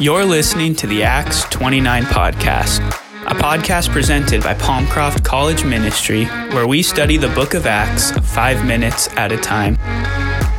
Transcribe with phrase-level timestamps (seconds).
[0.00, 2.78] You're listening to the Acts 29 podcast,
[3.26, 8.64] a podcast presented by Palmcroft College Ministry, where we study the book of Acts five
[8.64, 9.76] minutes at a time.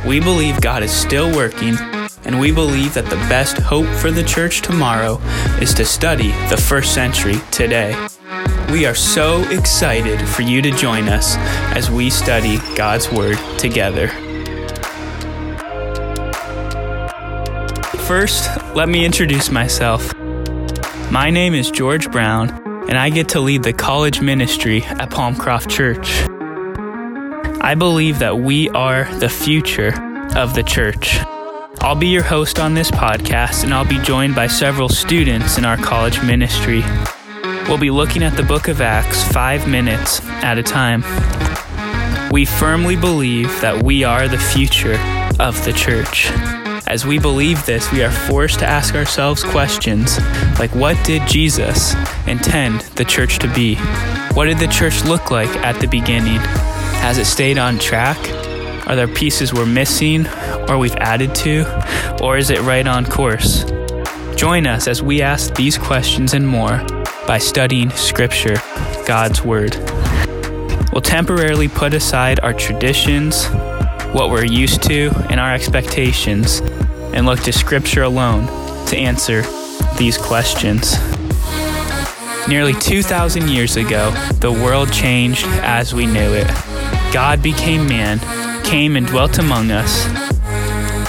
[0.06, 1.74] We believe God is still working,
[2.24, 5.16] and we believe that the best hope for the church tomorrow
[5.58, 7.96] is to study the first century today.
[8.70, 11.36] We are so excited for you to join us
[11.74, 14.10] as we study God's Word together.
[18.10, 20.12] First, let me introduce myself.
[21.12, 22.50] My name is George Brown,
[22.88, 26.24] and I get to lead the college ministry at Palmcroft Church.
[27.62, 29.92] I believe that we are the future
[30.34, 31.20] of the church.
[31.82, 35.64] I'll be your host on this podcast, and I'll be joined by several students in
[35.64, 36.82] our college ministry.
[37.68, 41.04] We'll be looking at the book of Acts five minutes at a time.
[42.32, 44.98] We firmly believe that we are the future
[45.38, 46.28] of the church.
[46.90, 50.18] As we believe this, we are forced to ask ourselves questions
[50.58, 51.94] like what did Jesus
[52.26, 53.76] intend the church to be?
[54.34, 56.40] What did the church look like at the beginning?
[56.98, 58.18] Has it stayed on track?
[58.88, 60.26] Are there pieces we're missing
[60.68, 61.64] or we've added to?
[62.24, 63.62] Or is it right on course?
[64.34, 66.84] Join us as we ask these questions and more
[67.24, 68.56] by studying Scripture,
[69.06, 69.76] God's Word.
[70.92, 73.46] We'll temporarily put aside our traditions,
[74.12, 76.60] what we're used to, and our expectations,
[77.12, 78.46] and look to Scripture alone
[78.86, 79.42] to answer
[79.96, 80.96] these questions.
[82.48, 86.48] Nearly 2,000 years ago, the world changed as we knew it.
[87.12, 88.18] God became man,
[88.64, 90.06] came and dwelt among us,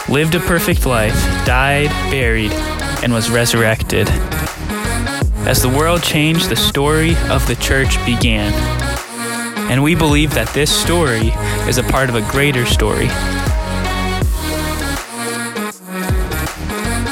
[0.10, 2.52] lived a perfect life, died, buried,
[3.04, 4.08] and was resurrected.
[5.48, 8.52] As the world changed, the story of the church began.
[9.72, 11.32] And we believe that this story
[11.66, 13.08] is a part of a greater story.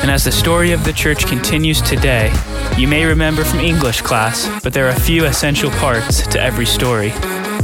[0.02, 2.34] And as the story of the church continues today,
[2.78, 6.66] you may remember from English class, but there are a few essential parts to every
[6.66, 7.12] story.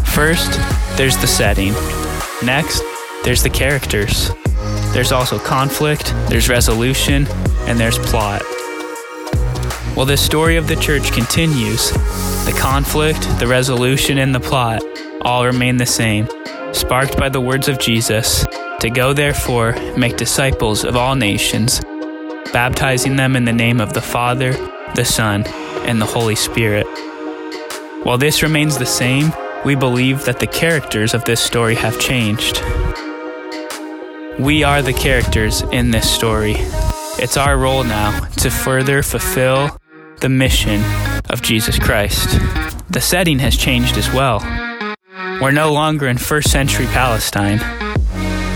[0.05, 0.53] First,
[0.95, 1.73] there's the setting.
[2.41, 2.81] Next,
[3.25, 4.31] there's the characters.
[4.93, 7.27] There's also conflict, there's resolution,
[7.67, 8.43] and there's plot.
[9.93, 11.91] While the story of the church continues,
[12.45, 14.83] the conflict, the resolution, and the plot
[15.21, 16.27] all remain the same,
[16.73, 18.45] sparked by the words of Jesus
[18.81, 21.81] to go, therefore, make disciples of all nations,
[22.53, 24.53] baptizing them in the name of the Father,
[24.93, 25.43] the Son,
[25.87, 26.85] and the Holy Spirit.
[28.03, 29.33] While this remains the same,
[29.65, 32.61] we believe that the characters of this story have changed.
[34.37, 36.55] We are the characters in this story.
[37.17, 39.79] It's our role now to further fulfill
[40.19, 40.83] the mission
[41.29, 42.29] of Jesus Christ.
[42.89, 44.39] The setting has changed as well.
[45.41, 47.59] We're no longer in first century Palestine.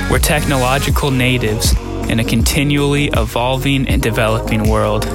[0.10, 1.74] We're technological natives
[2.10, 5.06] in a continually evolving and developing world.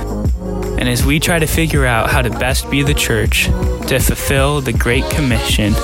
[0.79, 3.47] And as we try to figure out how to best be the church
[3.89, 5.75] to fulfill the Great Commission,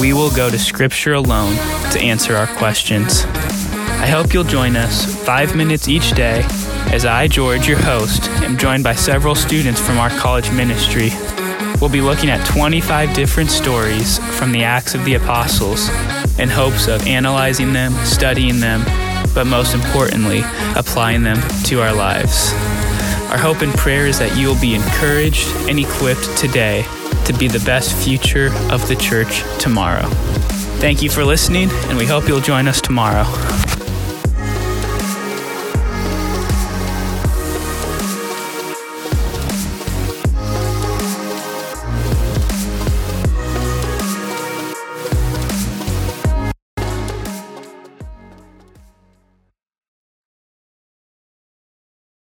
[0.00, 1.54] we will go to Scripture alone
[1.92, 3.24] to answer our questions.
[3.24, 6.46] I hope you'll join us five minutes each day
[6.92, 11.10] as I, George, your host, am joined by several students from our college ministry.
[11.80, 15.88] We'll be looking at 25 different stories from the Acts of the Apostles
[16.38, 18.82] in hopes of analyzing them, studying them,
[19.34, 20.42] but most importantly,
[20.76, 22.52] applying them to our lives.
[23.30, 26.84] Our hope and prayer is that you will be encouraged and equipped today
[27.24, 30.08] to be the best future of the church tomorrow.
[30.78, 33.24] Thank you for listening, and we hope you'll join us tomorrow.